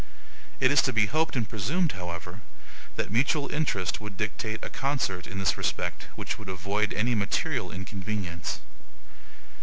It 0.59 0.71
is 0.71 0.81
to 0.81 0.91
be 0.93 1.05
hoped 1.05 1.35
and 1.35 1.47
presumed, 1.47 1.91
however, 1.91 2.41
that 2.95 3.11
mutual 3.11 3.51
interest 3.53 4.01
would 4.01 4.17
dictate 4.17 4.57
a 4.63 4.69
concert 4.71 5.27
in 5.27 5.37
this 5.37 5.59
respect 5.59 6.07
which 6.15 6.39
would 6.39 6.49
avoid 6.49 6.91
any 6.95 7.13
material 7.13 7.71
inconvenience. 7.71 8.61